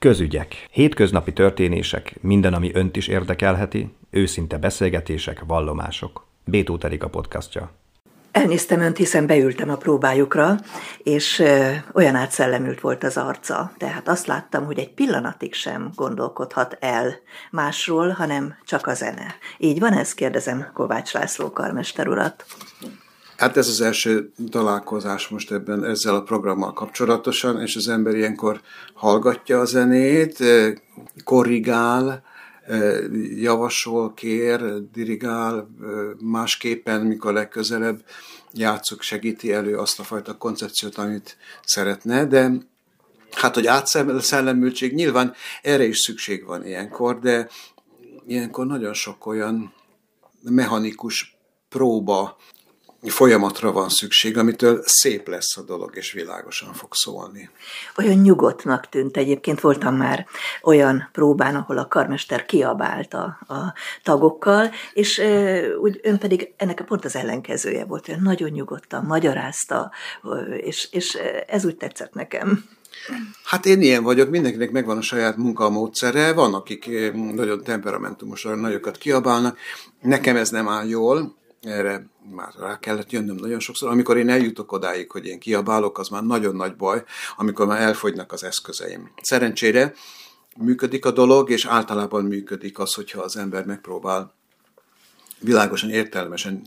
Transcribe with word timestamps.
Közügyek. 0.00 0.66
Hétköznapi 0.70 1.32
történések, 1.32 2.16
minden, 2.20 2.54
ami 2.54 2.70
önt 2.74 2.96
is 2.96 3.08
érdekelheti, 3.08 3.94
őszinte 4.10 4.58
beszélgetések, 4.58 5.42
vallomások. 5.46 6.26
Bétó 6.44 6.78
Terika 6.78 7.08
podcastja. 7.08 7.70
Elnéztem 8.32 8.80
önt, 8.80 8.96
hiszen 8.96 9.26
beültem 9.26 9.70
a 9.70 9.76
próbájukra, 9.76 10.56
és 11.02 11.42
olyan 11.92 12.14
átszellemült 12.14 12.80
volt 12.80 13.04
az 13.04 13.16
arca. 13.16 13.72
Tehát 13.76 14.08
azt 14.08 14.26
láttam, 14.26 14.64
hogy 14.64 14.78
egy 14.78 14.90
pillanatig 14.90 15.54
sem 15.54 15.90
gondolkodhat 15.94 16.76
el 16.80 17.14
másról, 17.50 18.08
hanem 18.08 18.54
csak 18.64 18.86
a 18.86 18.94
zene. 18.94 19.34
Így 19.58 19.78
van 19.78 19.92
ez? 19.92 20.14
Kérdezem 20.14 20.70
Kovács 20.74 21.12
László 21.12 21.50
karmester 21.50 22.08
urat. 22.08 22.44
Hát 23.40 23.56
ez 23.56 23.68
az 23.68 23.80
első 23.80 24.32
találkozás 24.50 25.28
most 25.28 25.52
ebben 25.52 25.84
ezzel 25.84 26.14
a 26.14 26.22
programmal 26.22 26.72
kapcsolatosan, 26.72 27.60
és 27.60 27.76
az 27.76 27.88
ember 27.88 28.14
ilyenkor 28.14 28.60
hallgatja 28.94 29.60
a 29.60 29.64
zenét, 29.64 30.44
korrigál, 31.24 32.22
javasol, 33.34 34.14
kér, 34.14 34.90
dirigál, 34.92 35.68
másképpen, 36.18 37.00
mikor 37.00 37.32
legközelebb 37.32 38.04
játszuk, 38.52 39.02
segíti 39.02 39.52
elő 39.52 39.76
azt 39.76 40.00
a 40.00 40.02
fajta 40.02 40.36
koncepciót, 40.36 40.96
amit 40.96 41.36
szeretne, 41.64 42.26
de 42.26 42.52
hát, 43.32 43.54
hogy 43.54 43.66
átszellemültség, 43.66 44.94
nyilván 44.94 45.34
erre 45.62 45.84
is 45.84 45.98
szükség 45.98 46.44
van 46.44 46.66
ilyenkor, 46.66 47.18
de 47.18 47.48
ilyenkor 48.26 48.66
nagyon 48.66 48.94
sok 48.94 49.26
olyan 49.26 49.74
mechanikus 50.42 51.36
próba 51.68 52.36
folyamatra 53.02 53.72
van 53.72 53.88
szükség, 53.88 54.38
amitől 54.38 54.82
szép 54.84 55.28
lesz 55.28 55.56
a 55.56 55.62
dolog, 55.62 55.96
és 55.96 56.12
világosan 56.12 56.72
fog 56.72 56.94
szólni. 56.94 57.50
Olyan 57.96 58.18
nyugodtnak 58.18 58.88
tűnt 58.88 59.16
egyébként, 59.16 59.60
voltam 59.60 59.96
már 59.96 60.26
olyan 60.62 61.08
próbán, 61.12 61.54
ahol 61.54 61.78
a 61.78 61.88
karmester 61.88 62.46
kiabált 62.46 63.14
a, 63.14 63.38
a 63.48 63.74
tagokkal, 64.02 64.70
és 64.92 65.18
e, 65.18 65.62
úgy 65.76 66.00
ön 66.02 66.18
pedig 66.18 66.52
ennek 66.56 66.80
a 66.80 66.84
pont 66.84 67.04
az 67.04 67.16
ellenkezője 67.16 67.84
volt, 67.84 68.08
olyan 68.08 68.22
nagyon 68.22 68.50
nyugodtan 68.50 69.04
magyarázta, 69.04 69.90
és, 70.56 70.88
és 70.90 71.18
ez 71.46 71.64
úgy 71.64 71.76
tetszett 71.76 72.14
nekem. 72.14 72.64
Hát 73.44 73.66
én 73.66 73.80
ilyen 73.80 74.02
vagyok, 74.02 74.30
mindenkinek 74.30 74.70
megvan 74.70 74.96
a 74.96 75.02
saját 75.02 75.36
munkamódszere, 75.36 76.32
van, 76.32 76.54
akik 76.54 76.90
nagyon 77.12 77.62
temperamentumosan 77.62 78.58
nagyokat 78.58 78.98
kiabálnak, 78.98 79.58
nekem 80.00 80.36
ez 80.36 80.50
nem 80.50 80.68
áll 80.68 80.88
jól, 80.88 81.38
erre 81.60 82.06
már 82.34 82.52
rá 82.58 82.78
kellett 82.78 83.10
jönnöm 83.10 83.36
nagyon 83.36 83.60
sokszor. 83.60 83.90
Amikor 83.90 84.16
én 84.16 84.28
eljutok 84.28 84.72
odáig, 84.72 85.10
hogy 85.10 85.26
én 85.26 85.38
kiabálok, 85.38 85.98
az 85.98 86.08
már 86.08 86.22
nagyon 86.22 86.56
nagy 86.56 86.76
baj, 86.76 87.04
amikor 87.36 87.66
már 87.66 87.80
elfogynak 87.80 88.32
az 88.32 88.44
eszközeim. 88.44 89.10
Szerencsére 89.22 89.94
működik 90.56 91.04
a 91.04 91.10
dolog, 91.10 91.50
és 91.50 91.66
általában 91.66 92.24
működik 92.24 92.78
az, 92.78 92.94
hogyha 92.94 93.22
az 93.22 93.36
ember 93.36 93.64
megpróbál 93.64 94.34
világosan, 95.40 95.90
értelmesen 95.90 96.62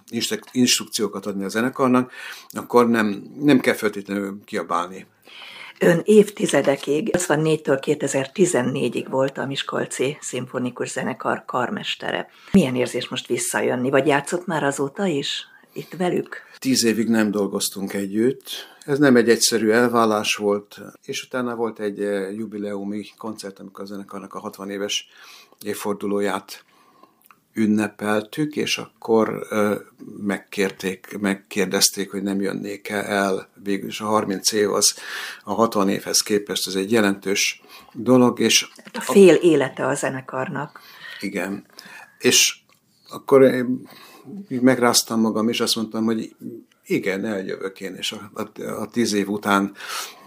instrukciókat 0.51 1.25
adni 1.25 1.43
a 1.43 1.49
zenekarnak, 1.49 2.11
akkor 2.51 2.89
nem, 2.89 3.23
nem 3.39 3.59
kell 3.59 3.73
feltétlenül 3.73 4.39
kiabálni. 4.45 5.05
Ön 5.79 6.01
évtizedekig, 6.03 7.09
84-től 7.17 7.79
2014-ig 7.85 9.05
volt 9.09 9.37
a 9.37 9.45
Miskolci 9.45 10.17
Szimfonikus 10.21 10.89
Zenekar 10.89 11.43
karmestere. 11.45 12.29
Milyen 12.51 12.75
érzés 12.75 13.07
most 13.07 13.27
visszajönni, 13.27 13.89
vagy 13.89 14.07
játszott 14.07 14.45
már 14.45 14.63
azóta 14.63 15.05
is 15.05 15.47
itt 15.73 15.93
velük? 15.97 16.41
Tíz 16.57 16.83
évig 16.83 17.07
nem 17.07 17.31
dolgoztunk 17.31 17.93
együtt. 17.93 18.49
Ez 18.85 18.99
nem 18.99 19.15
egy 19.15 19.29
egyszerű 19.29 19.69
elvállás 19.69 20.35
volt, 20.35 20.81
és 21.05 21.23
utána 21.23 21.55
volt 21.55 21.79
egy 21.79 22.03
eh, 22.03 22.35
jubileumi 22.35 23.05
koncert, 23.17 23.59
amikor 23.59 23.83
a 23.83 23.87
zenekarnak 23.87 24.33
a 24.33 24.39
60 24.39 24.69
éves 24.69 25.07
évfordulóját 25.65 26.63
ünnepeltük, 27.53 28.55
és 28.55 28.77
akkor 28.77 29.47
megkérték, 30.17 31.17
megkérdezték, 31.19 32.11
hogy 32.11 32.23
nem 32.23 32.41
jönnék 32.41 32.89
-e 32.89 33.03
el. 33.03 33.49
Végül 33.63 33.87
is 33.87 34.01
a 34.01 34.05
30 34.05 34.51
év 34.51 34.71
az 34.71 34.95
a 35.43 35.53
60 35.53 35.89
évhez 35.89 36.21
képest, 36.21 36.67
ez 36.67 36.75
egy 36.75 36.91
jelentős 36.91 37.61
dolog. 37.93 38.39
És 38.39 38.67
a 38.93 39.01
fél 39.01 39.35
élete 39.35 39.85
a 39.87 39.93
zenekarnak. 39.95 40.79
Igen. 41.19 41.65
És 42.19 42.57
akkor 43.09 43.41
én 43.41 43.89
megráztam 44.47 45.19
magam, 45.19 45.49
és 45.49 45.59
azt 45.59 45.75
mondtam, 45.75 46.05
hogy 46.05 46.35
igen, 46.85 47.25
eljövök 47.25 47.81
én, 47.81 47.95
és 47.95 48.11
a, 48.11 48.31
a, 48.33 48.61
a 48.63 48.87
tíz 48.87 49.13
év 49.13 49.29
után 49.29 49.75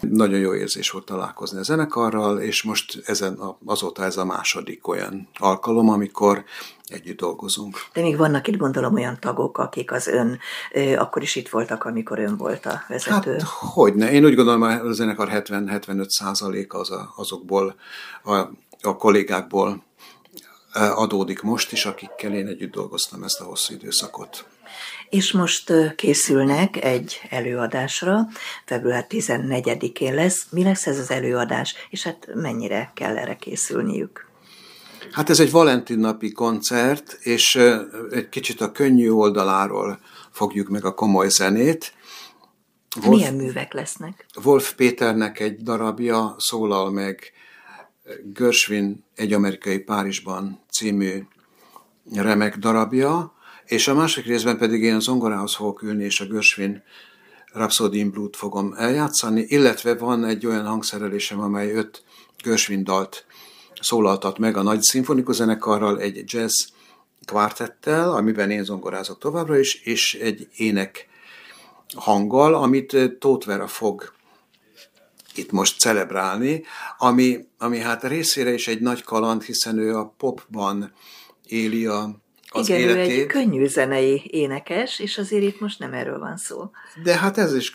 nagyon 0.00 0.39
jó 0.39 0.55
érzés 0.55 0.91
volt 0.91 1.05
találkozni 1.05 1.59
a 1.59 1.62
zenekarral, 1.62 2.39
és 2.39 2.62
most 2.62 3.03
ezen 3.05 3.34
a, 3.34 3.59
azóta 3.65 4.05
ez 4.05 4.17
a 4.17 4.25
második 4.25 4.89
olyan 4.89 5.28
alkalom, 5.39 5.89
amikor 5.89 6.45
együtt 6.87 7.16
dolgozunk. 7.19 7.77
De 7.93 8.00
még 8.00 8.16
vannak 8.16 8.49
itt 8.49 8.56
gondolom 8.56 8.95
olyan 8.95 9.19
tagok, 9.21 9.59
akik 9.59 9.93
az 9.93 10.06
ön, 10.06 10.39
ö, 10.72 10.97
akkor 10.97 11.22
is 11.22 11.37
itt 11.37 11.49
voltak, 11.49 11.84
amikor 11.84 12.19
ön 12.19 12.37
volt 12.37 12.66
a 12.66 12.83
vezető. 12.89 13.33
Hát, 13.33 13.43
hogyne. 13.49 14.12
Én 14.12 14.25
úgy 14.25 14.34
gondolom, 14.34 14.61
hogy 14.61 14.89
a 14.89 14.93
zenekar 14.93 15.28
70-75 15.33 16.09
százaléka 16.09 16.78
az 16.78 16.91
a, 16.91 17.12
azokból, 17.16 17.75
a, 18.22 18.34
a 18.81 18.97
kollégákból 18.97 19.84
adódik 20.76 21.42
most 21.42 21.72
is, 21.72 21.84
akikkel 21.84 22.34
én 22.34 22.47
együtt 22.47 22.72
dolgoztam 22.72 23.22
ezt 23.22 23.41
a 23.41 23.44
hosszú 23.44 23.75
időszakot. 23.75 24.47
És 25.09 25.32
most 25.32 25.72
készülnek 25.97 26.84
egy 26.84 27.20
előadásra, 27.31 28.28
február 28.64 29.06
14-én 29.09 30.15
lesz. 30.15 30.47
Mi 30.50 30.62
lesz 30.62 30.86
ez 30.86 30.98
az 30.98 31.10
előadás, 31.10 31.75
és 31.91 32.03
hát 32.03 32.28
mennyire 32.34 32.92
kell 32.94 33.16
erre 33.16 33.36
készülniük? 33.36 34.26
Hát 35.12 35.31
ez 35.31 35.41
egy 35.41 35.50
Valentin 35.50 35.98
napi 35.98 36.32
koncert, 36.32 37.19
és 37.20 37.59
egy 38.10 38.28
kicsit 38.28 38.60
a 38.60 38.72
könnyű 38.72 39.10
oldaláról 39.10 39.98
fogjuk 40.31 40.69
meg 40.69 40.84
a 40.84 40.94
komoly 40.94 41.28
zenét. 41.28 41.92
Wolf, 42.97 43.09
Milyen 43.09 43.34
művek 43.34 43.72
lesznek? 43.72 44.26
Wolf 44.44 44.75
Péternek 44.75 45.41
egy 45.41 45.56
darabja 45.62 46.34
szólal 46.38 46.91
meg 46.91 47.32
Gershwin 48.34 49.05
egy 49.15 49.33
amerikai 49.33 49.78
Párizsban 49.78 50.61
című 50.71 51.22
remek 52.12 52.56
darabja, 52.56 53.34
és 53.65 53.89
a 53.89 53.94
másik 53.94 54.27
részben 54.27 54.59
pedig 54.59 54.83
én 54.83 54.94
az 54.94 55.03
zongorához 55.03 55.55
fogok 55.55 55.83
ülni, 55.83 56.05
és 56.05 56.21
a 56.21 56.27
Gershwin 56.27 56.83
Rhapsody 57.53 57.99
in 57.99 58.11
Blood 58.11 58.34
fogom 58.34 58.75
eljátszani, 58.77 59.45
illetve 59.49 59.95
van 59.95 60.25
egy 60.25 60.47
olyan 60.47 60.66
hangszerelésem, 60.66 61.41
amely 61.41 61.72
öt 61.72 62.03
Gershwin 62.43 62.84
dalt 62.84 63.27
szólaltat 63.81 64.39
meg 64.39 64.56
a 64.56 64.62
nagy 64.62 64.83
szimfonikus 64.83 65.37
zenekarral, 65.37 66.00
egy 66.00 66.22
jazz 66.27 66.65
kvártettel, 67.25 68.12
amiben 68.12 68.50
én 68.50 68.65
zongorázok 68.65 69.19
továbbra 69.19 69.59
is, 69.59 69.75
és 69.75 70.15
egy 70.15 70.49
ének 70.56 71.09
hanggal, 71.95 72.55
amit 72.55 72.97
Tóth 73.19 73.47
Vera 73.47 73.66
fog 73.66 74.15
itt 75.36 75.50
most 75.50 75.78
celebrálni, 75.80 76.64
ami, 76.98 77.47
ami 77.58 77.78
hát 77.78 78.04
részére 78.04 78.52
is 78.52 78.69
egy 78.69 78.80
nagy 78.80 79.02
kaland, 79.02 79.42
hiszen 79.42 79.78
ő 79.78 79.97
a 79.97 80.14
popban 80.19 80.92
éli 81.47 81.86
a 81.86 82.24
az 82.56 82.69
Igen, 82.69 82.80
életét. 82.80 83.16
ő 83.16 83.20
egy 83.20 83.26
könnyű 83.26 83.66
zenei 83.66 84.22
énekes, 84.30 84.98
és 84.98 85.19
azért 85.19 85.42
itt 85.42 85.60
most 85.60 85.78
nem 85.78 85.92
erről 85.92 86.19
van 86.19 86.36
szó. 86.36 86.70
De 87.02 87.16
hát 87.16 87.38
ez 87.38 87.54
is 87.54 87.74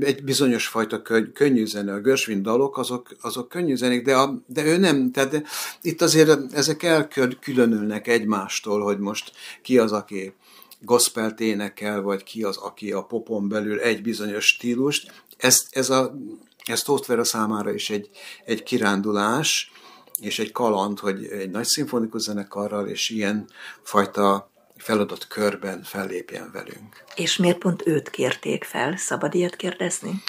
egy 0.00 0.24
bizonyos 0.24 0.66
fajta 0.66 1.02
könnyű 1.32 1.66
zene. 1.66 1.92
A 1.92 2.00
Gershwin 2.00 2.42
dalok, 2.42 2.78
azok, 2.78 3.16
azok 3.20 3.48
könnyű 3.48 3.74
zenék, 3.74 4.04
de, 4.04 4.16
a, 4.16 4.42
de 4.46 4.64
ő 4.64 4.76
nem. 4.76 5.10
Tehát 5.10 5.42
itt 5.82 6.02
azért 6.02 6.54
ezek 6.54 6.82
elkülönülnek 6.82 8.08
egymástól, 8.08 8.80
hogy 8.80 8.98
most 8.98 9.32
ki 9.62 9.78
az, 9.78 9.92
aki 9.92 10.32
gospelt 10.80 11.40
énekel, 11.40 12.00
vagy 12.00 12.22
ki 12.22 12.42
az, 12.42 12.56
aki 12.56 12.92
a 12.92 13.02
popon 13.02 13.48
belül 13.48 13.80
egy 13.80 14.02
bizonyos 14.02 14.46
stílust. 14.46 15.12
Ez, 15.36 15.66
ez, 15.70 15.90
a, 15.90 16.14
ez 16.70 16.82
Tóth 16.82 17.22
számára 17.22 17.72
is 17.72 17.90
egy, 17.90 18.10
egy 18.44 18.62
kirándulás, 18.62 19.72
és 20.20 20.38
egy 20.38 20.52
kaland, 20.52 20.98
hogy 20.98 21.24
egy 21.24 21.50
nagy 21.50 21.64
szimfonikus 21.64 22.22
zenekarral 22.22 22.86
és 22.86 23.10
ilyen 23.10 23.48
fajta 23.82 24.50
feladat 24.76 25.26
körben 25.26 25.82
fellépjen 25.82 26.50
velünk. 26.52 27.04
És 27.14 27.36
miért 27.36 27.58
pont 27.58 27.86
őt 27.86 28.10
kérték 28.10 28.64
fel? 28.64 28.96
Szabad 28.96 29.34
ilyet 29.34 29.56
kérdezni? 29.56 30.22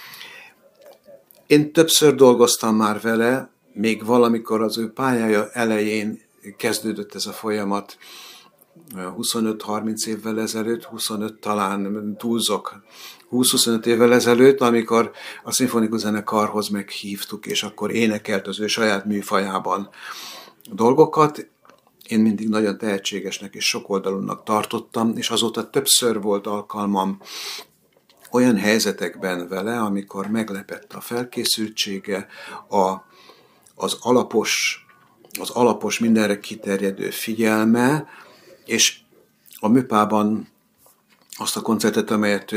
Én 1.48 1.72
többször 1.72 2.16
dolgoztam 2.16 2.76
már 2.76 3.02
vele, 3.02 3.50
még 3.74 4.06
valamikor 4.06 4.62
az 4.62 4.78
ő 4.78 4.92
pályája 4.92 5.50
elején 5.52 6.22
kezdődött 6.58 7.16
ez 7.16 7.26
a 7.26 7.32
folyamat, 7.32 7.98
25-30 8.96 10.08
évvel 10.08 10.40
ezelőtt, 10.40 10.84
25 10.84 11.40
talán 11.40 12.16
túlzok, 12.18 12.84
20-25 13.32 13.86
évvel 13.86 14.14
ezelőtt, 14.14 14.62
amikor 14.62 15.12
a 15.44 15.52
szimfonikus 15.52 16.00
zenekarhoz 16.00 16.70
meghívtuk, 16.70 17.46
és 17.46 17.64
akkor 17.64 17.92
énekelt 17.92 18.48
az 18.48 18.60
ő 18.60 18.68
saját 18.68 19.06
műfajában 19.06 19.90
dolgokat. 20.72 21.50
Én 22.08 22.20
mindig 22.20 22.50
nagyon 22.50 22.78
tehetségesnek 22.78 23.54
és 23.54 23.66
sokoldalúnak 23.66 24.44
tartottam, 24.44 25.18
és 25.18 25.30
azóta 25.30 25.70
többször 25.70 26.22
volt 26.22 26.48
alkalmam 26.48 27.20
olyan 28.32 28.58
helyzetekben 28.58 29.48
vele, 29.48 29.80
amikor 29.80 30.28
meglepett 30.28 30.94
a 30.94 31.02
felkészültsége, 31.02 32.28
a, 32.70 32.96
az 33.76 33.98
alapos, 34.02 34.86
az 35.40 35.50
alapos 35.50 36.00
mindenre 36.00 36.40
kiterjedő 36.40 37.10
figyelme, 37.10 38.08
és 38.66 39.00
a 39.60 39.68
műpában 39.68 40.48
azt 41.38 41.58
a 41.58 41.62
koncertet, 41.62 42.12
amelyet 42.12 42.56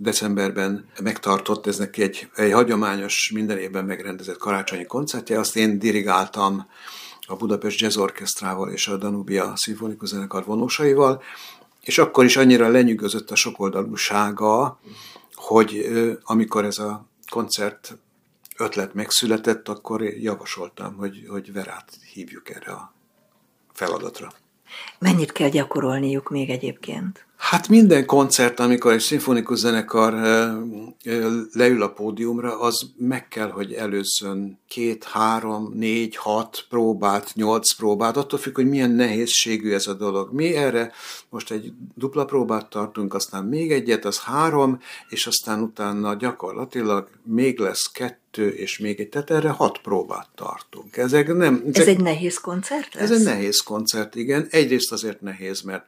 decemberben 0.00 0.86
megtartott, 1.02 1.66
ez 1.66 1.78
neki 1.78 2.02
egy, 2.02 2.28
egy 2.34 2.52
hagyományos, 2.52 3.30
minden 3.34 3.58
évben 3.58 3.84
megrendezett 3.84 4.36
karácsonyi 4.36 4.84
koncertje, 4.84 5.38
azt 5.38 5.56
én 5.56 5.78
dirigáltam 5.78 6.66
a 7.26 7.36
Budapest 7.36 7.80
Jazz 7.80 7.96
Orchestrával 7.96 8.70
és 8.70 8.88
a 8.88 8.96
Danubia 8.96 9.52
Szimfonikus 9.56 10.08
Zenekar 10.08 10.44
vonósaival, 10.44 11.22
és 11.80 11.98
akkor 11.98 12.24
is 12.24 12.36
annyira 12.36 12.68
lenyűgözött 12.68 13.30
a 13.30 13.34
sokoldalúsága, 13.34 14.80
hogy 15.34 15.88
amikor 16.22 16.64
ez 16.64 16.78
a 16.78 17.06
koncert 17.30 17.98
ötlet 18.56 18.94
megszületett, 18.94 19.68
akkor 19.68 20.02
javasoltam, 20.02 20.94
hogy, 20.94 21.24
hogy 21.28 21.52
Verát 21.52 21.98
hívjuk 22.12 22.50
erre 22.50 22.72
a 22.72 22.92
feladatra. 23.72 24.32
Mennyit 24.98 25.32
kell 25.32 25.48
gyakorolniuk 25.48 26.30
még 26.30 26.50
egyébként? 26.50 27.26
Hát 27.36 27.68
minden 27.68 28.06
koncert, 28.06 28.60
amikor 28.60 28.92
egy 28.92 29.00
szimfonikus 29.00 29.58
zenekar 29.58 30.12
leül 31.52 31.82
a 31.82 31.88
pódiumra, 31.88 32.60
az 32.60 32.86
meg 32.96 33.28
kell, 33.28 33.50
hogy 33.50 33.72
előzzön 33.72 34.58
két, 34.68 35.04
három, 35.04 35.72
négy, 35.74 36.16
hat 36.16 36.66
próbát, 36.68 37.30
nyolc 37.34 37.72
próbát, 37.72 38.16
attól 38.16 38.38
függ, 38.38 38.54
hogy 38.54 38.68
milyen 38.68 38.90
nehézségű 38.90 39.72
ez 39.72 39.86
a 39.86 39.94
dolog. 39.94 40.32
Mi 40.32 40.54
erre 40.54 40.92
most 41.28 41.50
egy 41.50 41.72
dupla 41.94 42.24
próbát 42.24 42.70
tartunk, 42.70 43.14
aztán 43.14 43.44
még 43.44 43.72
egyet, 43.72 44.04
az 44.04 44.20
három, 44.20 44.80
és 45.08 45.26
aztán 45.26 45.60
utána 45.60 46.14
gyakorlatilag 46.14 47.08
még 47.22 47.58
lesz 47.58 47.90
kettő, 47.92 48.48
és 48.48 48.78
még 48.78 49.00
egy, 49.00 49.08
tehát 49.08 49.30
erre 49.30 49.50
hat 49.50 49.78
próbát 49.78 50.28
tartunk. 50.34 50.96
Ezek 50.96 51.34
nem, 51.34 51.62
ezek, 51.66 51.76
ez 51.82 51.86
egy 51.86 52.00
nehéz 52.00 52.38
koncert 52.38 52.94
lesz? 52.94 53.10
Ez 53.10 53.18
egy 53.18 53.24
nehéz 53.24 53.60
koncert, 53.60 54.14
igen. 54.14 54.46
Egyrészt 54.50 54.92
azért 54.92 55.20
nehéz, 55.20 55.60
mert 55.60 55.84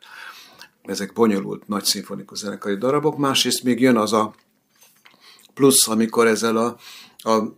ezek 0.86 1.12
bonyolult 1.12 1.68
nagy 1.68 1.84
szimfonikus 1.84 2.38
zenekari 2.38 2.76
darabok, 2.76 3.16
másrészt 3.16 3.62
még 3.62 3.80
jön 3.80 3.96
az 3.96 4.12
a 4.12 4.34
plusz, 5.54 5.88
amikor 5.88 6.26
ezzel 6.26 6.56
a, 6.56 6.76
a 7.30 7.56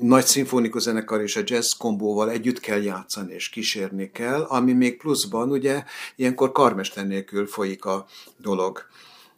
nagy 0.00 0.24
szimfonikus 0.24 0.82
zenekar 0.82 1.20
és 1.20 1.36
a 1.36 1.40
jazz 1.44 1.70
kombóval 1.70 2.30
együtt 2.30 2.60
kell 2.60 2.82
játszani 2.82 3.34
és 3.34 3.48
kísérni 3.48 4.10
kell, 4.10 4.42
ami 4.42 4.72
még 4.72 4.96
pluszban 4.96 5.50
ugye 5.50 5.84
ilyenkor 6.16 6.52
karmester 6.52 7.06
nélkül 7.06 7.46
folyik 7.46 7.84
a 7.84 8.06
dolog, 8.36 8.86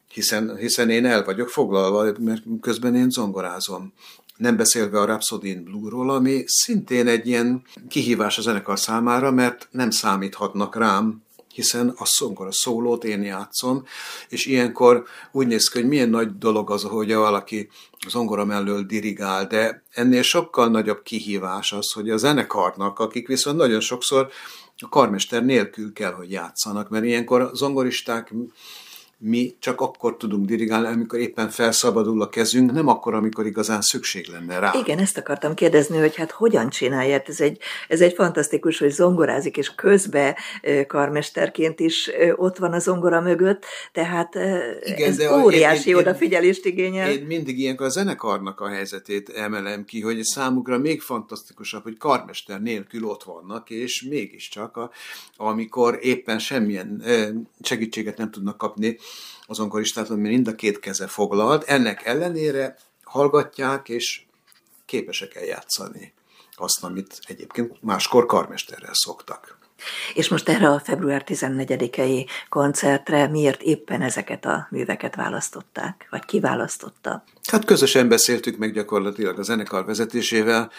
hiszen, 0.09 0.57
hiszen 0.57 0.91
én 0.91 1.05
el 1.05 1.25
vagyok 1.25 1.49
foglalva, 1.49 2.13
mert 2.19 2.43
közben 2.61 2.95
én 2.95 3.11
zongorázom. 3.11 3.93
Nem 4.37 4.57
beszélve 4.57 5.01
a 5.01 5.05
Rhapsody 5.05 5.49
in 5.49 5.65
Blue-ról, 5.65 6.11
ami 6.11 6.43
szintén 6.47 7.07
egy 7.07 7.27
ilyen 7.27 7.63
kihívás 7.89 8.39
a 8.39 8.43
zenekar 8.43 8.79
számára, 8.79 9.31
mert 9.31 9.69
nem 9.71 9.91
számíthatnak 9.91 10.77
rám, 10.77 11.23
hiszen 11.55 11.95
a 11.97 12.05
szongora 12.05 12.53
szólót 12.53 13.05
én 13.05 13.23
játszom, 13.23 13.85
és 14.29 14.47
ilyenkor 14.47 15.05
úgy 15.33 15.47
néz 15.47 15.69
ki, 15.69 15.79
hogy 15.79 15.89
milyen 15.89 16.09
nagy 16.09 16.39
dolog 16.39 16.71
az, 16.71 16.83
hogy 16.83 17.15
valaki 17.15 17.69
zongora 18.09 18.45
mellől 18.45 18.83
dirigál, 18.83 19.47
de 19.47 19.83
ennél 19.91 20.23
sokkal 20.23 20.69
nagyobb 20.69 21.03
kihívás 21.03 21.73
az, 21.73 21.93
hogy 21.93 22.11
a 22.11 22.17
zenekarnak, 22.17 22.99
akik 22.99 23.27
viszont 23.27 23.57
nagyon 23.57 23.81
sokszor 23.81 24.29
a 24.77 24.89
karmester 24.89 25.45
nélkül 25.45 25.93
kell, 25.93 26.13
hogy 26.13 26.31
játszanak, 26.31 26.89
mert 26.89 27.05
ilyenkor 27.05 27.41
a 27.41 27.55
zongoristák 27.55 28.33
mi 29.19 29.57
csak 29.59 29.81
akkor 29.81 30.17
tudunk 30.17 30.47
dirigálni, 30.47 30.87
amikor 30.87 31.19
éppen 31.19 31.49
felszabadul 31.49 32.23
a 32.23 32.29
kezünk, 32.29 32.73
nem 32.73 32.89
akkor, 32.89 33.15
amikor 33.15 33.47
igazán 33.47 33.81
szükség 33.81 34.27
lenne 34.27 34.59
rá. 34.59 34.73
Igen, 34.75 34.99
ezt 34.99 35.19
akartam 35.19 35.55
kérdezni, 35.55 35.99
hogy 35.99 36.17
hát 36.17 36.31
hogyan 36.31 36.69
csinálja. 36.69 37.23
Ez 37.27 37.41
egy, 37.41 37.59
ez 37.89 38.01
egy 38.01 38.13
fantasztikus, 38.13 38.79
hogy 38.79 38.91
zongorázik, 38.91 39.57
és 39.57 39.75
közbe 39.75 40.39
karmesterként 40.87 41.81
is 41.81 42.11
ott 42.37 42.59
van 42.59 42.73
a 42.73 42.79
zongora 42.79 43.21
mögött, 43.21 43.65
tehát 43.93 44.35
Igen, 44.85 45.09
ez 45.09 45.17
de 45.17 45.33
óriási 45.33 45.89
én, 45.89 45.95
én, 45.95 46.01
odafigyelést 46.01 46.65
igényel. 46.65 47.11
Én 47.11 47.23
mindig 47.23 47.59
ilyenkor 47.59 47.87
a 47.87 47.89
zenekarnak 47.89 48.61
a 48.61 48.69
helyzetét 48.69 49.29
emelem 49.29 49.85
ki, 49.85 50.01
hogy 50.01 50.23
számukra 50.23 50.79
még 50.79 51.01
fantasztikusabb, 51.01 51.83
hogy 51.83 51.97
karmester 51.99 52.61
nélkül 52.61 53.05
ott 53.05 53.23
vannak, 53.23 53.71
és 53.71 54.03
mégiscsak, 54.03 54.77
a, 54.77 54.91
amikor 55.37 55.99
éppen 56.01 56.39
semmilyen 56.39 57.03
segítséget 57.61 58.17
nem 58.17 58.31
tudnak 58.31 58.59
kapni, 58.59 58.99
az 59.47 59.61
onkoristát, 59.61 60.09
mert 60.09 60.21
mind 60.21 60.49
a 60.49 60.55
két 60.55 60.79
keze 60.81 61.07
foglalt, 61.07 61.65
ennek 61.65 62.05
ellenére 62.05 62.77
hallgatják, 63.03 63.89
és 63.89 64.23
képesek 64.87 65.35
eljátszani 65.35 66.13
azt, 66.57 66.85
amit 66.85 67.21
egyébként 67.27 67.83
máskor 67.83 68.27
karmesterrel 68.27 68.95
szoktak. 68.95 69.59
És 70.15 70.29
most 70.29 70.49
erre 70.49 70.69
a 70.69 70.81
február 70.81 71.25
14-i 71.27 72.27
koncertre 72.49 73.29
miért 73.29 73.63
éppen 73.63 74.03
ezeket 74.03 74.45
a 74.45 74.67
műveket 74.71 75.15
választották, 75.15 76.07
vagy 76.11 76.25
kiválasztotta? 76.25 77.25
Hát 77.51 77.65
közösen 77.65 78.09
beszéltük 78.09 78.57
meg 78.57 78.73
gyakorlatilag 78.73 79.39
a 79.39 79.43
zenekar 79.43 79.85
vezetésével, 79.85 80.71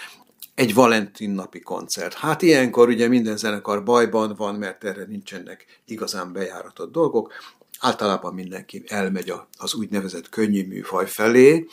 egy 0.56 0.74
Valentin 0.74 1.30
napi 1.30 1.60
koncert. 1.60 2.14
Hát 2.14 2.42
ilyenkor 2.42 2.88
ugye 2.88 3.08
minden 3.08 3.38
zenekar 3.38 3.84
bajban 3.84 4.34
van, 4.38 4.56
mert 4.56 4.84
erre 4.84 5.06
nincsenek 5.06 5.66
igazán 5.86 6.34
bejáratott 6.34 6.92
dolgok 6.92 7.34
általában 7.80 8.34
mindenki 8.34 8.84
elmegy 8.88 9.34
az 9.58 9.74
úgynevezett 9.74 10.30
könnyű 10.30 10.68
műfaj 10.68 11.08
felé. 11.08 11.68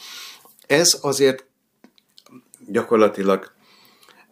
Ez 0.67 0.99
azért 1.01 1.45
gyakorlatilag 2.67 3.53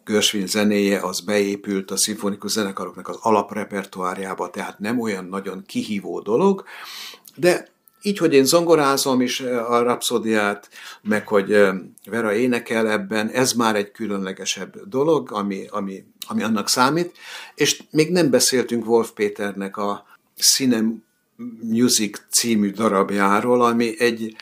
Görsvin 0.04 0.46
zenéje 0.46 1.00
az 1.00 1.20
beépült 1.20 1.90
a 1.90 1.96
szimfonikus 1.96 2.50
zenekaroknak 2.50 3.08
az 3.08 3.16
alaprepertoárjába, 3.20 4.50
tehát 4.50 4.78
nem 4.78 5.00
olyan 5.00 5.24
nagyon 5.24 5.62
kihívó 5.66 6.20
dolog, 6.20 6.64
de 7.34 7.68
így, 8.02 8.18
hogy 8.18 8.34
én 8.34 8.44
zongorázom 8.44 9.20
is 9.20 9.40
a 9.40 9.82
rapszódiát, 9.82 10.68
meg 11.02 11.28
hogy 11.28 11.68
Vera 12.04 12.34
énekel 12.34 12.90
ebben, 12.90 13.28
ez 13.28 13.52
már 13.52 13.76
egy 13.76 13.90
különlegesebb 13.90 14.88
dolog, 14.88 15.32
ami, 15.32 15.66
ami, 15.70 16.04
ami 16.26 16.42
annak 16.42 16.68
számít, 16.68 17.16
és 17.54 17.82
még 17.90 18.10
nem 18.10 18.30
beszéltünk 18.30 18.86
Wolf 18.86 19.10
Péternek 19.10 19.76
a 19.76 20.06
színem 20.36 21.04
Music 21.62 22.18
című 22.30 22.70
darabjáról, 22.70 23.62
ami 23.62 24.00
egy 24.00 24.36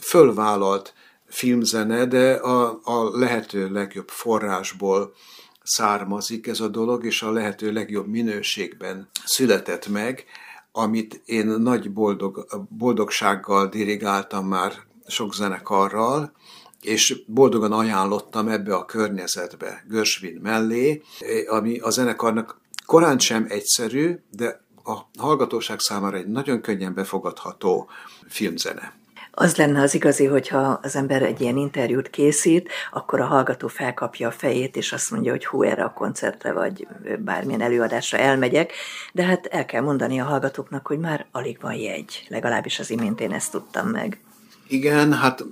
fölvállalt 0.00 0.94
filmzene, 1.26 2.06
de 2.06 2.32
a, 2.32 2.80
a 2.82 3.18
lehető 3.18 3.70
legjobb 3.70 4.08
forrásból 4.08 5.14
származik 5.62 6.46
ez 6.46 6.60
a 6.60 6.68
dolog, 6.68 7.04
és 7.04 7.22
a 7.22 7.30
lehető 7.30 7.72
legjobb 7.72 8.06
minőségben 8.06 9.08
született 9.24 9.88
meg, 9.88 10.24
amit 10.72 11.22
én 11.24 11.46
nagy 11.46 11.92
boldog, 11.92 12.46
boldogsággal 12.68 13.66
dirigáltam 13.68 14.46
már 14.46 14.72
sok 15.06 15.34
zenekarral, 15.34 16.32
és 16.80 17.22
boldogan 17.26 17.72
ajánlottam 17.72 18.48
ebbe 18.48 18.74
a 18.74 18.84
környezetbe, 18.84 19.84
Görsvin 19.88 20.38
mellé, 20.42 21.02
ami 21.48 21.78
a 21.78 21.90
zenekarnak 21.90 22.60
korán 22.86 23.18
sem 23.18 23.46
egyszerű, 23.48 24.18
de 24.30 24.63
a 24.84 24.98
hallgatóság 25.18 25.78
számára 25.78 26.16
egy 26.16 26.26
nagyon 26.26 26.60
könnyen 26.60 26.94
befogadható 26.94 27.88
filmzene. 28.28 28.92
Az 29.36 29.56
lenne 29.56 29.80
az 29.80 29.94
igazi, 29.94 30.24
hogyha 30.24 30.78
az 30.82 30.96
ember 30.96 31.22
egy 31.22 31.40
ilyen 31.40 31.56
interjút 31.56 32.10
készít, 32.10 32.68
akkor 32.92 33.20
a 33.20 33.24
hallgató 33.24 33.68
felkapja 33.68 34.28
a 34.28 34.30
fejét, 34.30 34.76
és 34.76 34.92
azt 34.92 35.10
mondja, 35.10 35.30
hogy 35.30 35.46
hú, 35.46 35.62
erre 35.62 35.84
a 35.84 35.92
koncertre, 35.92 36.52
vagy 36.52 36.86
bármilyen 37.18 37.60
előadásra 37.60 38.18
elmegyek, 38.18 38.72
de 39.12 39.22
hát 39.22 39.46
el 39.46 39.64
kell 39.64 39.82
mondani 39.82 40.20
a 40.20 40.24
hallgatóknak, 40.24 40.86
hogy 40.86 40.98
már 40.98 41.26
alig 41.32 41.58
van 41.60 41.74
jegy, 41.74 42.26
legalábbis 42.28 42.78
az 42.78 42.90
imént 42.90 43.20
én 43.20 43.32
ezt 43.32 43.50
tudtam 43.50 43.88
meg. 43.88 44.20
Igen, 44.68 45.12
hát 45.12 45.44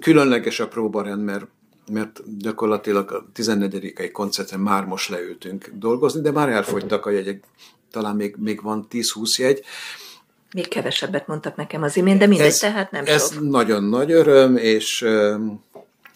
különleges 0.00 0.60
a 0.60 0.68
próbarend, 0.68 1.24
mert 1.24 1.46
mert 1.92 2.20
gyakorlatilag 2.38 3.12
a 3.12 3.26
14. 3.32 4.10
koncerten 4.12 4.60
már 4.60 4.84
most 4.84 5.08
leültünk 5.08 5.70
dolgozni, 5.74 6.20
de 6.20 6.30
már 6.30 6.48
elfogytak 6.48 7.06
a 7.06 7.10
jegyek 7.10 7.44
talán 7.94 8.16
még, 8.16 8.34
még 8.38 8.62
van 8.62 8.86
10-20 8.90 9.36
jegy. 9.36 9.62
Még 10.54 10.68
kevesebbet 10.68 11.26
mondtak 11.26 11.56
nekem 11.56 11.82
az 11.82 11.96
imént, 11.96 12.18
de 12.18 12.26
mindegy, 12.26 12.46
ez, 12.46 12.58
tehát 12.58 12.90
nem 12.90 13.04
Ez 13.06 13.32
sok. 13.32 13.48
nagyon 13.48 13.84
nagy 13.84 14.12
öröm, 14.12 14.56
és 14.56 15.04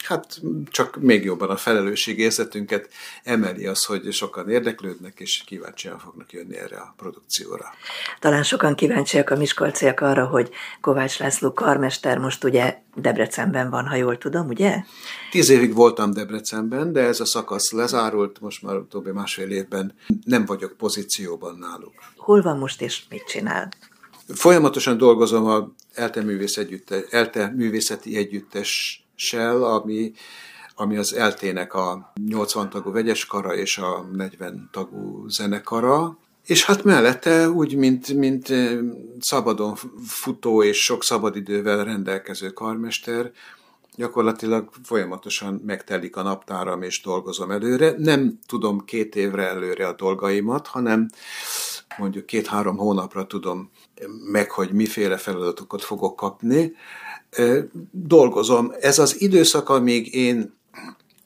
hát 0.05 0.41
csak 0.71 0.97
még 1.01 1.25
jobban 1.25 1.51
a 1.51 1.57
felelősségérzetünket 1.57 2.89
emeli 3.25 3.67
az, 3.67 3.85
hogy 3.85 4.13
sokan 4.13 4.49
érdeklődnek, 4.51 5.21
és 5.21 5.43
kíváncsian 5.47 5.99
fognak 5.99 6.33
jönni 6.33 6.57
erre 6.57 6.77
a 6.77 6.95
produkcióra. 6.97 7.65
Talán 8.19 8.43
sokan 8.43 8.75
kíváncsiak 8.75 9.31
a 9.31 9.37
miskolciak 9.37 10.01
arra, 10.01 10.27
hogy 10.27 10.51
Kovács 10.81 11.19
László 11.19 11.53
karmester 11.53 12.19
most 12.19 12.45
ugye 12.45 12.77
Debrecenben 12.95 13.71
van, 13.71 13.87
ha 13.87 13.95
jól 13.95 14.19
tudom, 14.19 14.49
ugye? 14.49 14.83
Tíz 15.31 15.49
évig 15.49 15.75
voltam 15.75 16.13
Debrecenben, 16.13 16.93
de 16.93 17.01
ez 17.01 17.21
a 17.21 17.25
szakasz 17.25 17.73
lezárult, 17.73 18.41
most 18.41 18.63
már 18.63 18.77
utóbbi 18.77 19.11
másfél 19.11 19.51
évben 19.51 19.95
nem 20.25 20.45
vagyok 20.45 20.77
pozícióban 20.77 21.59
náluk. 21.59 21.95
Hol 22.17 22.43
van 22.43 22.59
most 22.59 22.83
és 22.83 23.03
mit 23.11 23.25
csinál? 23.25 23.69
Folyamatosan 24.35 24.97
dolgozom 24.97 25.47
a 25.47 25.73
ELTE, 25.95 26.23
művész 26.23 26.57
együttes, 26.57 27.03
ELTE 27.11 27.53
művészeti 27.57 28.17
együttes 28.17 29.03
Shell, 29.19 29.65
ami 29.65 30.13
ami 30.81 30.97
az 30.97 31.15
eltének 31.15 31.75
a 31.75 32.13
80 32.27 32.71
tagú 32.71 32.91
vegyes 32.91 33.27
kara 33.27 33.55
és 33.55 33.79
a 33.79 34.09
40 34.13 34.69
tagú 34.73 35.29
zenekara, 35.29 36.19
és 36.47 36.65
hát 36.65 36.85
mellette 36.85 37.51
úgy, 37.51 37.77
mint, 37.77 38.15
mint 38.15 38.53
szabadon 39.21 39.75
futó 40.07 40.63
és 40.63 40.85
sok 40.85 41.05
szabadidővel 41.05 41.85
rendelkező 41.85 42.51
karmester, 42.51 43.31
gyakorlatilag 43.97 44.71
folyamatosan 44.83 45.63
megtelik 45.67 46.17
a 46.17 46.23
naptáram 46.23 46.83
és 46.83 47.01
dolgozom 47.01 47.51
előre. 47.51 47.95
Nem 47.99 48.39
tudom 48.47 48.85
két 48.85 49.17
évre 49.17 49.49
előre 49.49 49.87
a 49.87 49.95
dolgaimat, 49.95 50.67
hanem 50.67 51.09
mondjuk 51.97 52.27
két-három 52.27 52.77
hónapra 52.77 53.27
tudom 53.27 53.71
meg, 54.31 54.51
hogy 54.51 54.73
miféle 54.73 55.17
feladatokat 55.17 55.83
fogok 55.83 56.17
kapni. 56.17 56.73
Dolgozom. 57.91 58.73
Ez 58.81 58.99
az 58.99 59.21
időszak, 59.21 59.69
amíg 59.69 60.15
én 60.15 60.57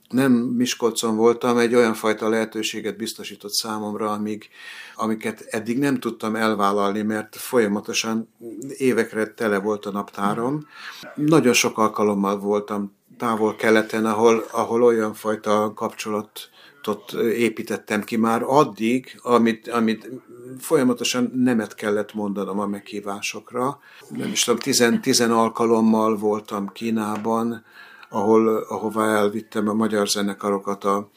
nem 0.09 0.33
Miskolcon 0.33 1.17
voltam, 1.17 1.59
egy 1.59 1.75
olyan 1.75 1.95
fajta 1.95 2.29
lehetőséget 2.29 2.97
biztosított 2.97 3.53
számomra, 3.53 4.13
amíg, 4.13 4.49
amiket 4.97 5.41
eddig 5.51 5.79
nem 5.79 6.01
tudtam 6.01 6.37
elvállalni, 6.37 7.03
mert 7.03 7.37
folyamatosan 7.37 8.29
évekre 8.77 9.27
tele 9.27 9.59
volt 9.59 9.87
a 9.87 9.91
naptárom. 9.91 10.67
Nagyon 11.15 11.53
sok 11.53 11.79
alkalommal 11.79 12.39
voltam 12.39 12.93
távol-keleten, 13.19 14.07
ahol, 14.07 14.45
ahol 14.51 14.83
olyan 14.83 15.15
fajta 15.15 15.73
kapcsolatot 15.75 17.13
építettem 17.35 18.03
ki 18.03 18.17
már 18.17 18.43
addig, 18.47 19.19
amit, 19.23 19.69
amit 19.69 20.11
folyamatosan 20.59 21.31
nemet 21.35 21.75
kellett 21.75 22.15
mondanom 22.15 22.59
a 22.59 22.67
meghívásokra. 22.67 23.79
Nem 24.09 24.31
is 24.31 24.45
tudom, 24.45 24.61
tizen, 24.61 25.01
tizen 25.01 25.31
alkalommal 25.31 26.17
voltam 26.17 26.69
Kínában, 26.69 27.65
ahol, 28.09 28.57
ahová 28.57 29.07
elvittem 29.07 29.69
a 29.69 29.73
magyar 29.73 30.09
zenekarokat 30.09 30.85
a 30.85 31.11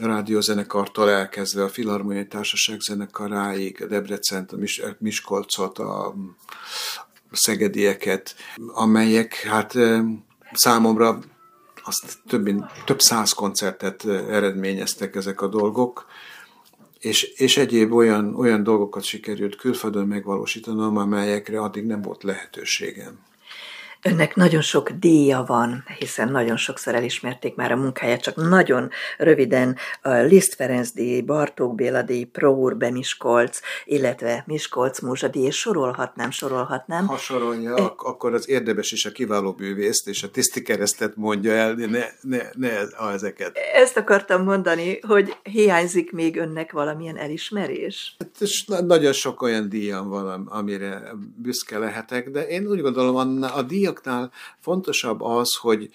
rádiózenekartól 0.00 1.10
elkezdve 1.10 1.62
a 1.62 1.68
Filharmoniai 1.68 2.26
Társaság 2.26 2.80
zenekaráig, 2.80 3.82
a 3.82 3.86
Debrecent, 3.86 4.52
a 4.52 4.56
Mis- 4.56 4.82
Miskolcot, 4.98 5.78
a 5.78 6.14
Szegedieket, 7.32 8.34
amelyek 8.74 9.34
hát 9.34 9.74
számomra 10.52 11.18
azt 11.84 12.18
több, 12.28 12.48
több 12.84 13.00
száz 13.00 13.32
koncertet 13.32 14.04
eredményeztek 14.06 15.14
ezek 15.14 15.40
a 15.40 15.48
dolgok, 15.48 16.06
és, 17.00 17.22
és 17.22 17.56
egyéb 17.56 17.92
olyan, 17.92 18.34
olyan 18.34 18.62
dolgokat 18.62 19.02
sikerült 19.02 19.56
külföldön 19.56 20.06
megvalósítanom, 20.06 20.96
amelyekre 20.96 21.60
addig 21.60 21.84
nem 21.84 22.02
volt 22.02 22.22
lehetőségem. 22.22 23.18
Önnek 24.06 24.34
nagyon 24.34 24.60
sok 24.60 24.90
díja 24.90 25.44
van, 25.46 25.84
hiszen 25.98 26.28
nagyon 26.28 26.56
sokszor 26.56 26.94
elismerték 26.94 27.54
már 27.54 27.72
a 27.72 27.76
munkáját, 27.76 28.20
csak 28.20 28.36
nagyon 28.36 28.90
röviden 29.18 29.76
a 30.02 30.10
Liszt 30.10 30.54
Ferenc 30.54 30.90
díj, 30.90 31.20
Bartók 31.20 31.74
Béla 31.74 32.02
díj, 32.02 32.24
Próur 32.24 32.76
Bemiskolc, 32.76 33.58
illetve 33.84 34.44
Miskolc 34.46 35.00
Múzsa 35.00 35.28
díj, 35.28 35.44
és 35.44 35.58
sorolhatnám, 35.58 36.30
sorolhatnám. 36.30 37.06
Ha 37.06 37.16
sorolja, 37.16 37.76
e... 37.76 37.82
akkor 37.96 38.34
az 38.34 38.48
érdemes 38.48 38.92
is 38.92 39.04
a 39.04 39.10
kiváló 39.10 39.52
bűvészt 39.52 40.08
és 40.08 40.22
a 40.22 40.30
tiszti 40.30 40.62
keresztet 40.62 41.16
mondja 41.16 41.52
el, 41.52 41.74
ne, 41.74 42.04
ne, 42.20 42.42
ne 42.52 42.70
ezeket. 43.12 43.58
Ezt 43.74 43.96
akartam 43.96 44.42
mondani, 44.42 44.98
hogy 45.06 45.36
hiányzik 45.42 46.12
még 46.12 46.36
önnek 46.36 46.72
valamilyen 46.72 47.16
elismerés? 47.16 48.16
Hát, 48.18 48.30
és 48.40 48.64
nagyon 48.86 49.12
sok 49.12 49.42
olyan 49.42 49.68
díjam 49.68 50.08
van, 50.08 50.46
amire 50.46 51.02
büszke 51.36 51.78
lehetek, 51.78 52.30
de 52.30 52.46
én 52.46 52.66
úgy 52.66 52.80
gondolom, 52.80 53.42
a 53.42 53.62
díjak 53.62 53.95
díjaknál 53.96 54.32
fontosabb 54.60 55.20
az, 55.20 55.54
hogy 55.54 55.90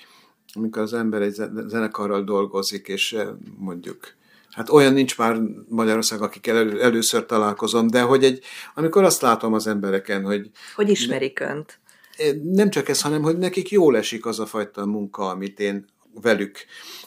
amikor 0.53 0.81
az 0.81 0.93
ember 0.93 1.22
egy 1.22 1.34
zenekarral 1.67 2.24
dolgozik, 2.24 2.88
és 2.88 3.13
eh, 3.13 3.27
mondjuk 3.58 4.20
Hát 4.51 4.70
olyan 4.70 4.93
nincs 4.93 5.17
már 5.17 5.39
Magyarország, 5.70 6.22
akikkel 6.22 6.58
elő, 6.58 6.81
először 6.81 7.25
találkozom, 7.25 7.88
de 7.88 8.01
hogy 8.01 8.24
egy, 8.24 8.43
amikor 8.75 9.03
azt 9.03 9.22
látom 9.22 9.53
az 9.53 9.67
embereken, 9.67 10.24
hogy... 10.24 10.50
Hogy 10.75 10.89
ismerik 10.89 11.39
önt. 11.39 11.79
Eh, 12.17 12.34
nem 12.43 12.70
csak 12.70 12.89
ez, 12.89 13.01
hanem 13.01 13.22
hogy 13.22 13.38
nekik 13.38 13.70
jól 13.70 13.98
esik 13.98 14.25
az 14.25 14.39
a 14.39 14.46
fajta 14.46 14.86
munka, 14.86 15.29
amit 15.29 15.60
én 15.60 15.86
velük 16.22 16.58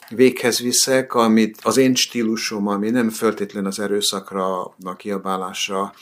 véghez 0.09 0.59
viszek, 0.59 1.15
amit 1.15 1.59
az 1.63 1.77
én 1.77 1.95
stílusom, 1.95 2.67
ami 2.67 2.91
nem 2.91 3.11
föltétlen 3.11 3.67
az 3.67 3.81
erőszakra, 3.81 4.63
a 4.65 4.97
kiabálásra 4.97 5.95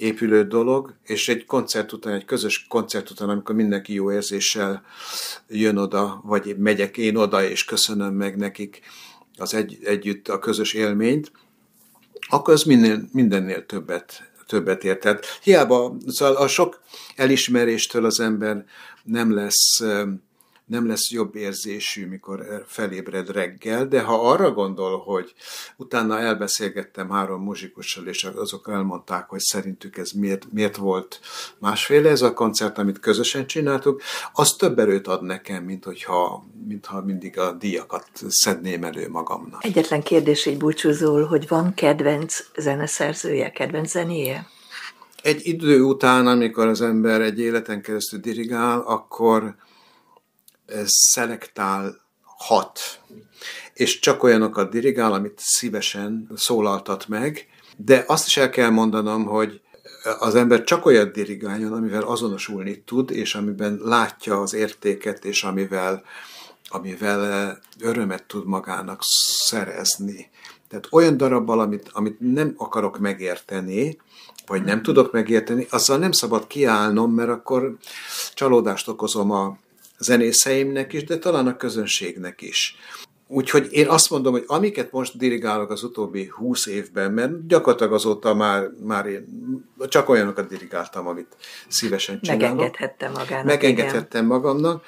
épülő 0.00 0.44
dolog, 0.44 0.94
és 1.04 1.28
egy 1.28 1.44
koncert 1.44 1.92
után, 1.92 2.12
egy 2.12 2.24
közös 2.24 2.66
koncert 2.68 3.10
után, 3.10 3.28
amikor 3.28 3.54
mindenki 3.54 3.94
jó 3.94 4.12
érzéssel 4.12 4.82
jön 5.48 5.76
oda, 5.76 6.20
vagy 6.24 6.56
megyek 6.58 6.96
én 6.96 7.16
oda, 7.16 7.42
és 7.42 7.64
köszönöm 7.64 8.14
meg 8.14 8.36
nekik 8.36 8.80
az 9.36 9.54
egy, 9.54 9.78
együtt 9.84 10.28
a 10.28 10.38
közös 10.38 10.72
élményt, 10.72 11.32
akkor 12.28 12.54
az 12.54 12.62
minden, 12.62 13.08
mindennél 13.12 13.66
többet, 13.66 14.32
többet 14.46 14.84
ér. 14.84 14.98
Tehát 14.98 15.26
hiába 15.42 15.96
szóval 16.06 16.36
a 16.36 16.48
sok 16.48 16.80
elismeréstől 17.16 18.04
az 18.04 18.20
ember 18.20 18.64
nem 19.04 19.34
lesz 19.34 19.82
nem 20.70 20.86
lesz 20.86 21.10
jobb 21.10 21.34
érzésű, 21.34 22.06
mikor 22.06 22.64
felébred 22.66 23.30
reggel, 23.30 23.86
de 23.86 24.00
ha 24.00 24.30
arra 24.30 24.50
gondol, 24.52 24.98
hogy 24.98 25.32
utána 25.76 26.18
elbeszélgettem 26.18 27.10
három 27.10 27.42
muzsikussal, 27.42 28.06
és 28.06 28.24
azok 28.24 28.68
elmondták, 28.72 29.28
hogy 29.28 29.40
szerintük 29.40 29.96
ez 29.96 30.10
miért, 30.10 30.52
miért 30.52 30.76
volt 30.76 31.20
másféle 31.58 32.10
ez 32.10 32.22
a 32.22 32.32
koncert, 32.32 32.78
amit 32.78 33.00
közösen 33.00 33.46
csináltuk, 33.46 34.02
az 34.32 34.52
több 34.52 34.78
erőt 34.78 35.06
ad 35.06 35.22
nekem, 35.22 35.64
mint 35.64 35.84
hogyha, 35.84 36.44
mintha 36.66 37.00
mindig 37.00 37.38
a 37.38 37.52
díjakat 37.52 38.08
szedném 38.28 38.84
elő 38.84 39.08
magamnak. 39.08 39.64
Egyetlen 39.64 40.02
kérdés 40.02 40.46
egy 40.46 40.56
búcsúzól, 40.56 41.24
hogy 41.24 41.48
van 41.48 41.74
kedvenc 41.74 42.36
zeneszerzője, 42.56 43.50
kedvenc 43.50 43.90
zenéje? 43.90 44.46
Egy 45.22 45.40
idő 45.46 45.82
után, 45.82 46.26
amikor 46.26 46.66
az 46.66 46.80
ember 46.80 47.20
egy 47.20 47.40
életen 47.40 47.82
keresztül 47.82 48.20
dirigál, 48.20 48.80
akkor 48.80 49.54
szelektál 50.84 52.00
hat, 52.22 52.80
és 53.74 53.98
csak 53.98 54.22
olyanokat 54.22 54.70
dirigál, 54.70 55.12
amit 55.12 55.38
szívesen 55.42 56.30
szólaltat 56.34 57.08
meg, 57.08 57.46
de 57.76 58.04
azt 58.06 58.26
is 58.26 58.36
el 58.36 58.50
kell 58.50 58.70
mondanom, 58.70 59.24
hogy 59.24 59.60
az 60.18 60.34
ember 60.34 60.64
csak 60.64 60.86
olyat 60.86 61.12
dirigáljon, 61.12 61.72
amivel 61.72 62.02
azonosulni 62.02 62.82
tud, 62.82 63.10
és 63.10 63.34
amiben 63.34 63.80
látja 63.82 64.40
az 64.40 64.54
értéket, 64.54 65.24
és 65.24 65.44
amivel, 65.44 66.02
amivel 66.68 67.58
örömet 67.80 68.24
tud 68.24 68.46
magának 68.46 68.98
szerezni. 69.46 70.30
Tehát 70.68 70.86
olyan 70.90 71.16
darabbal, 71.16 71.60
amit, 71.60 71.90
amit 71.92 72.16
nem 72.20 72.54
akarok 72.56 72.98
megérteni, 72.98 73.98
vagy 74.46 74.64
nem 74.64 74.82
tudok 74.82 75.12
megérteni, 75.12 75.66
azzal 75.70 75.98
nem 75.98 76.12
szabad 76.12 76.46
kiállnom, 76.46 77.12
mert 77.12 77.28
akkor 77.28 77.76
csalódást 78.34 78.88
okozom 78.88 79.30
a, 79.30 79.58
zenészeimnek 80.00 80.92
is, 80.92 81.04
de 81.04 81.18
talán 81.18 81.46
a 81.46 81.56
közönségnek 81.56 82.42
is. 82.42 82.76
Úgyhogy 83.32 83.68
én 83.70 83.88
azt 83.88 84.10
mondom, 84.10 84.32
hogy 84.32 84.44
amiket 84.46 84.92
most 84.92 85.18
dirigálok 85.18 85.70
az 85.70 85.82
utóbbi 85.82 86.26
húsz 86.26 86.66
évben, 86.66 87.12
mert 87.12 87.46
gyakorlatilag 87.46 87.92
azóta 87.92 88.34
már, 88.34 88.68
már 88.84 89.06
én 89.06 89.24
csak 89.88 90.08
olyanokat 90.08 90.48
dirigáltam, 90.48 91.06
amit 91.06 91.36
szívesen 91.68 92.20
csinálok. 92.20 92.42
Megengedhettem 92.42 93.12
magának. 93.12 93.44
Megengedhettem 93.44 94.24
igen. 94.24 94.36
magamnak. 94.36 94.84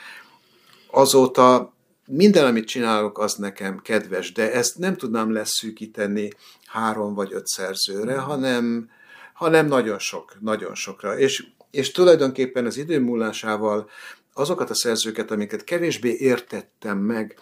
Azóta 0.90 1.74
minden, 2.06 2.46
amit 2.46 2.66
csinálok, 2.66 3.18
az 3.18 3.34
nekem 3.34 3.80
kedves, 3.82 4.32
de 4.32 4.52
ezt 4.52 4.78
nem 4.78 4.96
tudnám 4.96 5.32
leszűkíteni 5.32 6.32
három 6.66 7.14
vagy 7.14 7.32
öt 7.32 7.46
szerzőre, 7.46 8.18
hanem, 8.18 8.90
hanem 9.34 9.66
nagyon 9.66 9.98
sok, 9.98 10.36
nagyon 10.40 10.74
sokra. 10.74 11.18
És, 11.18 11.46
és 11.70 11.90
tulajdonképpen 11.90 12.66
az 12.66 12.76
idő 12.76 13.00
múlásával 13.00 13.88
azokat 14.34 14.70
a 14.70 14.74
szerzőket, 14.74 15.30
amiket 15.30 15.64
kevésbé 15.64 16.16
értettem 16.18 16.98
meg, 16.98 17.38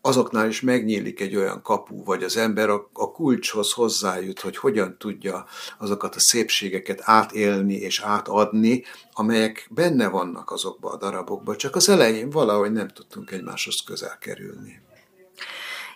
azoknál 0.00 0.48
is 0.48 0.60
megnyílik 0.60 1.20
egy 1.20 1.36
olyan 1.36 1.62
kapu, 1.62 2.04
vagy 2.04 2.22
az 2.22 2.36
ember 2.36 2.68
a, 2.68 2.90
a 2.92 3.10
kulcshoz 3.10 3.72
hozzájut, 3.72 4.40
hogy 4.40 4.56
hogyan 4.56 4.96
tudja 4.98 5.46
azokat 5.78 6.14
a 6.14 6.20
szépségeket 6.20 7.00
átélni 7.02 7.74
és 7.74 8.00
átadni, 8.00 8.84
amelyek 9.12 9.68
benne 9.70 10.08
vannak 10.08 10.50
azokba 10.50 10.90
a 10.90 10.96
darabokba, 10.96 11.56
csak 11.56 11.76
az 11.76 11.88
elején 11.88 12.30
valahogy 12.30 12.72
nem 12.72 12.88
tudtunk 12.88 13.30
egymáshoz 13.30 13.82
közel 13.86 14.18
kerülni. 14.18 14.80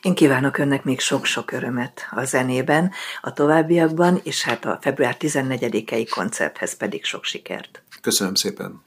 Én 0.03 0.15
kívánok 0.15 0.59
önnek 0.59 0.85
még 0.85 1.01
sok-sok 1.01 1.53
örömet 1.53 2.01
a 2.11 2.25
zenében, 2.25 2.93
a 3.21 3.33
továbbiakban, 3.33 4.21
és 4.23 4.43
hát 4.43 4.65
a 4.65 4.79
február 4.81 5.17
14-i 5.21 6.09
koncerthez 6.11 6.77
pedig 6.77 7.05
sok 7.05 7.25
sikert. 7.25 7.83
Köszönöm 8.01 8.35
szépen! 8.35 8.83